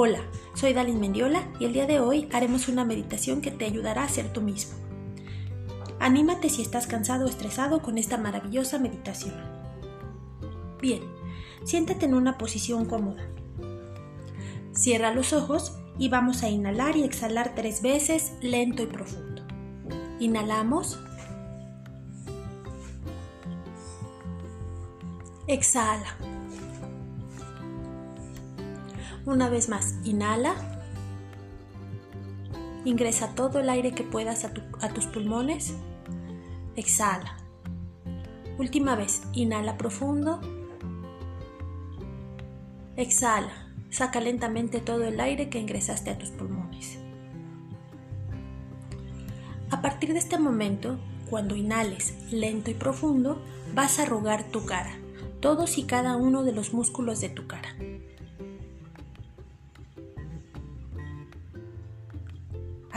Hola, 0.00 0.20
soy 0.54 0.74
Dalin 0.74 1.00
Mendiola 1.00 1.42
y 1.58 1.64
el 1.64 1.72
día 1.72 1.84
de 1.84 1.98
hoy 1.98 2.28
haremos 2.32 2.68
una 2.68 2.84
meditación 2.84 3.40
que 3.40 3.50
te 3.50 3.64
ayudará 3.64 4.04
a 4.04 4.08
ser 4.08 4.32
tú 4.32 4.40
mismo. 4.40 4.78
Anímate 5.98 6.50
si 6.50 6.62
estás 6.62 6.86
cansado 6.86 7.24
o 7.24 7.28
estresado 7.28 7.82
con 7.82 7.98
esta 7.98 8.16
maravillosa 8.16 8.78
meditación. 8.78 9.34
Bien, 10.80 11.02
siéntate 11.64 12.06
en 12.06 12.14
una 12.14 12.38
posición 12.38 12.84
cómoda. 12.84 13.26
Cierra 14.72 15.12
los 15.12 15.32
ojos 15.32 15.76
y 15.98 16.08
vamos 16.08 16.44
a 16.44 16.48
inhalar 16.48 16.96
y 16.96 17.02
exhalar 17.02 17.56
tres 17.56 17.82
veces 17.82 18.34
lento 18.40 18.84
y 18.84 18.86
profundo. 18.86 19.42
Inhalamos. 20.20 21.00
Exhala. 25.48 26.37
Una 29.28 29.50
vez 29.50 29.68
más, 29.68 29.94
inhala. 30.04 30.54
Ingresa 32.86 33.34
todo 33.34 33.60
el 33.60 33.68
aire 33.68 33.92
que 33.92 34.02
puedas 34.02 34.46
a, 34.46 34.88
tus 34.94 35.04
pulmones. 35.04 35.74
Exhala. 36.76 37.36
Última 38.58 38.96
vez, 38.96 39.20
inhala 39.34 39.76
profundo. 39.76 40.40
Exhala. 42.96 43.52
Saca 43.90 44.18
lentamente 44.18 44.80
todo 44.80 45.04
el 45.04 45.20
aire 45.20 45.50
que 45.50 45.58
ingresaste 45.58 46.08
a 46.08 46.16
tus 46.16 46.30
pulmones. 46.30 46.98
A 49.70 49.82
partir 49.82 50.14
de 50.14 50.20
este 50.20 50.38
momento, 50.38 50.98
cuando 51.28 51.54
inhales 51.54 52.14
lento 52.32 52.70
y 52.70 52.74
profundo, 52.74 53.42
vas 53.74 53.98
a 53.98 54.04
arrugar 54.04 54.44
tu 54.44 54.64
cara, 54.64 54.96
todos 55.40 55.76
y 55.76 55.82
cada 55.82 56.16
uno 56.16 56.44
de 56.44 56.52
los 56.52 56.72
músculos 56.72 57.20
de 57.20 57.28
tu 57.28 57.46
cara. 57.46 57.76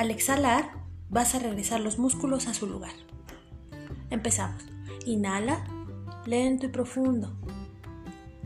Al 0.02 0.10
exhalar, 0.10 0.72
vas 1.12 1.36
a 1.36 1.40
regresar 1.40 1.80
los 1.80 2.00
músculos 2.00 2.48
a 2.48 2.56
su 2.56 2.66
lugar. 2.66 2.94
Empezamos. 4.10 4.64
Inhala, 5.06 5.64
lento 6.26 6.66
y 6.66 6.70
profundo. 6.70 7.32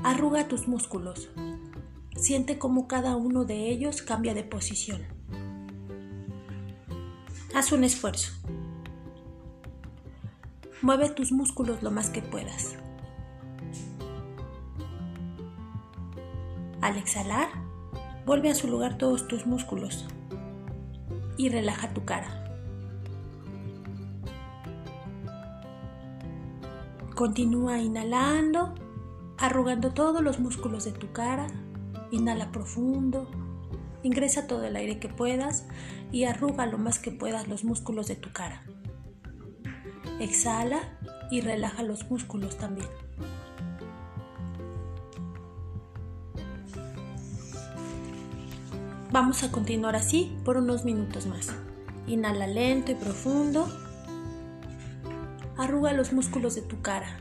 Arruga 0.03 0.49
tus 0.49 0.67
músculos. 0.67 1.29
Siente 2.17 2.57
cómo 2.57 2.89
cada 2.89 3.15
uno 3.15 3.45
de 3.45 3.69
ellos 3.69 4.01
cambia 4.01 4.33
de 4.33 4.43
posición. 4.43 5.03
Haz 7.53 7.71
un 7.71 7.85
esfuerzo. 7.85 8.33
Mueve 10.81 11.07
tus 11.07 11.31
músculos 11.31 11.81
lo 11.81 11.89
más 11.89 12.09
que 12.09 12.21
puedas. 12.21 12.75
Al 16.81 16.97
exhalar, 16.97 17.47
vuelve 18.25 18.49
a 18.49 18.55
su 18.55 18.67
lugar 18.67 18.97
todos 18.97 19.29
tus 19.29 19.45
músculos 19.45 20.05
y 21.37 21.49
relaja 21.49 21.93
tu 21.93 22.05
cara. 22.05 22.41
Continúa 27.15 27.79
inhalando, 27.79 28.75
arrugando 29.37 29.93
todos 29.93 30.21
los 30.21 30.39
músculos 30.39 30.83
de 30.85 30.91
tu 30.91 31.11
cara. 31.13 31.47
Inhala 32.11 32.51
profundo, 32.51 33.29
ingresa 34.03 34.47
todo 34.47 34.65
el 34.65 34.75
aire 34.75 34.99
que 34.99 35.09
puedas 35.09 35.65
y 36.11 36.25
arruga 36.25 36.65
lo 36.65 36.77
más 36.77 36.99
que 36.99 37.11
puedas 37.11 37.47
los 37.47 37.63
músculos 37.63 38.07
de 38.07 38.15
tu 38.15 38.31
cara. 38.31 38.63
Exhala 40.19 40.97
y 41.31 41.41
relaja 41.41 41.83
los 41.83 42.09
músculos 42.09 42.57
también. 42.57 42.87
Vamos 49.15 49.43
a 49.43 49.49
continuar 49.49 49.95
así 49.95 50.35
por 50.43 50.57
unos 50.57 50.83
minutos 50.83 51.25
más. 51.25 51.47
Inhala 52.05 52.47
lento 52.47 52.91
y 52.91 52.95
profundo. 52.95 53.65
Arruga 55.55 55.93
los 55.93 56.11
músculos 56.11 56.55
de 56.55 56.61
tu 56.61 56.81
cara. 56.81 57.17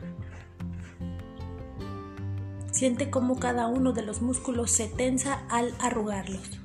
Siente 2.69 3.09
cómo 3.09 3.39
cada 3.39 3.67
uno 3.67 3.93
de 3.93 4.01
los 4.01 4.21
músculos 4.21 4.71
se 4.71 4.89
tensa 4.89 5.45
al 5.49 5.73
arrugarlos. 5.79 6.59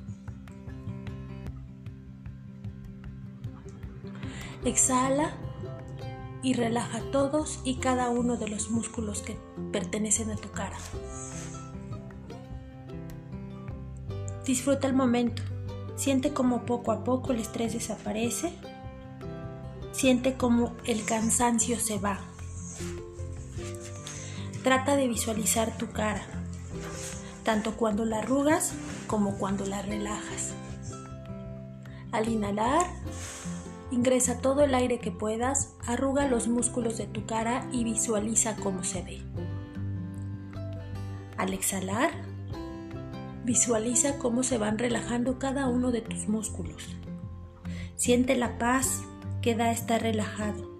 Exhala 4.65 5.31
y 6.43 6.55
relaja 6.55 6.99
todos 7.13 7.61
y 7.63 7.75
cada 7.75 8.09
uno 8.09 8.35
de 8.35 8.49
los 8.49 8.69
músculos 8.69 9.21
que 9.21 9.37
pertenecen 9.71 10.29
a 10.29 10.35
tu 10.35 10.51
cara. 10.51 10.75
Disfruta 14.45 14.87
el 14.87 14.93
momento. 14.93 15.43
Siente 15.95 16.33
como 16.33 16.65
poco 16.65 16.91
a 16.91 17.03
poco 17.03 17.31
el 17.31 17.39
estrés 17.39 17.73
desaparece. 17.73 18.51
Siente 19.91 20.35
como 20.35 20.75
el 20.85 21.03
cansancio 21.05 21.79
se 21.79 21.99
va. 21.99 22.19
Trata 24.63 24.95
de 24.95 25.07
visualizar 25.07 25.77
tu 25.77 25.91
cara, 25.91 26.23
tanto 27.43 27.75
cuando 27.77 28.05
la 28.05 28.19
arrugas 28.19 28.73
como 29.07 29.37
cuando 29.37 29.65
la 29.65 29.81
relajas. 29.81 30.53
Al 32.11 32.29
inhalar, 32.29 32.85
ingresa 33.89 34.39
todo 34.39 34.63
el 34.63 34.75
aire 34.75 34.99
que 34.99 35.11
puedas, 35.11 35.69
arruga 35.87 36.27
los 36.27 36.47
músculos 36.47 36.97
de 36.97 37.07
tu 37.07 37.25
cara 37.25 37.67
y 37.71 37.83
visualiza 37.83 38.55
cómo 38.55 38.83
se 38.83 39.01
ve. 39.01 39.21
Al 41.37 41.53
exhalar, 41.53 42.11
Visualiza 43.43 44.19
cómo 44.19 44.43
se 44.43 44.57
van 44.57 44.77
relajando 44.77 45.39
cada 45.39 45.67
uno 45.67 45.91
de 45.91 46.01
tus 46.01 46.27
músculos. 46.27 46.95
Siente 47.95 48.35
la 48.35 48.57
paz 48.57 49.03
que 49.41 49.55
da 49.55 49.71
estar 49.71 50.01
relajado. 50.01 50.77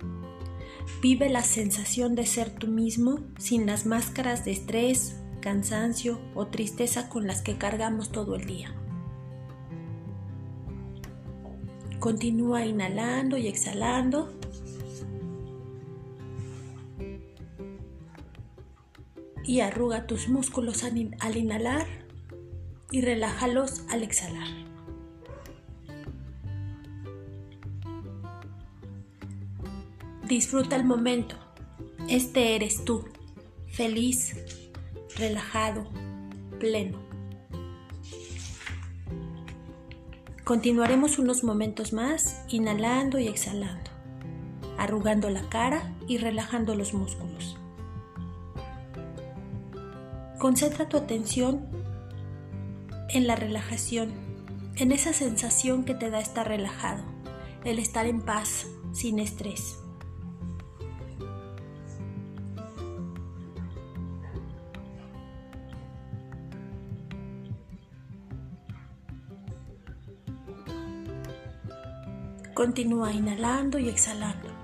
Vive 1.01 1.29
la 1.29 1.41
sensación 1.41 2.13
de 2.13 2.25
ser 2.27 2.51
tú 2.51 2.67
mismo 2.67 3.19
sin 3.39 3.65
las 3.65 3.87
máscaras 3.87 4.45
de 4.45 4.51
estrés, 4.51 5.19
cansancio 5.39 6.19
o 6.35 6.47
tristeza 6.47 7.09
con 7.09 7.25
las 7.25 7.41
que 7.41 7.57
cargamos 7.57 8.11
todo 8.11 8.35
el 8.35 8.45
día. 8.45 8.75
Continúa 11.99 12.65
inhalando 12.65 13.37
y 13.37 13.47
exhalando. 13.47 14.31
Y 19.43 19.61
arruga 19.61 20.05
tus 20.05 20.29
músculos 20.29 20.83
al 20.83 21.37
inhalar 21.37 22.00
y 22.91 23.01
relájalos 23.01 23.83
al 23.89 24.03
exhalar. 24.03 24.47
Disfruta 30.27 30.75
el 30.75 30.85
momento. 30.85 31.35
Este 32.07 32.55
eres 32.55 32.85
tú, 32.85 33.05
feliz, 33.67 34.35
relajado, 35.17 35.87
pleno. 36.59 36.99
Continuaremos 40.43 41.19
unos 41.19 41.43
momentos 41.43 41.93
más 41.93 42.43
inhalando 42.49 43.19
y 43.19 43.27
exhalando, 43.27 43.89
arrugando 44.77 45.29
la 45.29 45.47
cara 45.49 45.93
y 46.07 46.17
relajando 46.17 46.75
los 46.75 46.93
músculos. 46.93 47.57
Concentra 50.39 50.89
tu 50.89 50.97
atención 50.97 51.80
en 53.13 53.27
la 53.27 53.35
relajación, 53.35 54.11
en 54.77 54.91
esa 54.91 55.13
sensación 55.13 55.83
que 55.83 55.93
te 55.93 56.09
da 56.09 56.19
estar 56.19 56.47
relajado, 56.47 57.03
el 57.65 57.79
estar 57.79 58.05
en 58.05 58.21
paz, 58.21 58.67
sin 58.93 59.19
estrés. 59.19 59.77
Continúa 72.53 73.11
inhalando 73.11 73.79
y 73.79 73.89
exhalando. 73.89 74.60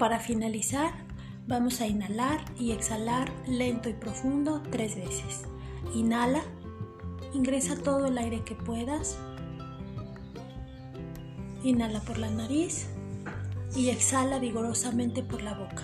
Para 0.00 0.18
finalizar, 0.18 0.94
vamos 1.46 1.82
a 1.82 1.86
inhalar 1.86 2.42
y 2.58 2.72
exhalar 2.72 3.30
lento 3.46 3.90
y 3.90 3.92
profundo 3.92 4.62
tres 4.70 4.96
veces. 4.96 5.42
Inhala, 5.94 6.40
ingresa 7.34 7.76
todo 7.76 8.06
el 8.06 8.16
aire 8.16 8.42
que 8.42 8.54
puedas. 8.54 9.18
Inhala 11.62 12.00
por 12.00 12.16
la 12.16 12.30
nariz 12.30 12.88
y 13.76 13.90
exhala 13.90 14.38
vigorosamente 14.38 15.22
por 15.22 15.42
la 15.42 15.52
boca. 15.52 15.82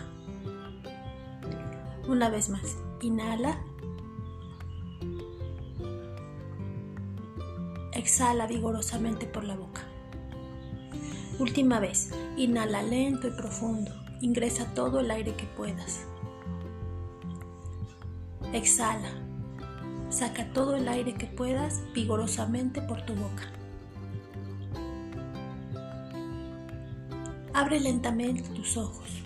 Una 2.08 2.30
vez 2.30 2.48
más, 2.48 2.78
inhala. 3.02 3.60
Exhala 7.92 8.46
vigorosamente 8.46 9.26
por 9.26 9.44
la 9.44 9.56
boca. 9.56 9.82
Última 11.38 11.80
vez, 11.80 12.12
inhala 12.38 12.82
lento 12.82 13.28
y 13.28 13.32
profundo. 13.32 14.05
Ingresa 14.20 14.72
todo 14.74 15.00
el 15.00 15.10
aire 15.10 15.34
que 15.34 15.44
puedas. 15.44 16.06
Exhala. 18.52 19.10
Saca 20.08 20.52
todo 20.52 20.76
el 20.76 20.88
aire 20.88 21.14
que 21.14 21.26
puedas 21.26 21.82
vigorosamente 21.92 22.80
por 22.80 23.04
tu 23.04 23.14
boca. 23.14 23.52
Abre 27.52 27.80
lentamente 27.80 28.42
tus 28.50 28.76
ojos. 28.76 29.22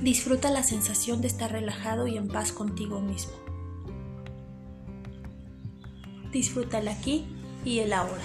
Disfruta 0.00 0.50
la 0.50 0.62
sensación 0.62 1.20
de 1.20 1.28
estar 1.28 1.50
relajado 1.50 2.06
y 2.06 2.16
en 2.16 2.28
paz 2.28 2.52
contigo 2.52 3.00
mismo. 3.00 3.32
Disfruta 6.30 6.78
el 6.78 6.88
aquí 6.88 7.26
y 7.64 7.80
el 7.80 7.92
ahora. 7.92 8.24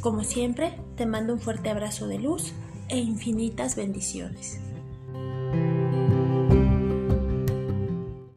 Como 0.00 0.24
siempre, 0.24 0.78
te 0.96 1.06
mando 1.06 1.32
un 1.34 1.40
fuerte 1.40 1.70
abrazo 1.70 2.06
de 2.06 2.18
luz 2.18 2.52
e 2.92 2.98
infinitas 3.00 3.74
bendiciones. 3.74 4.60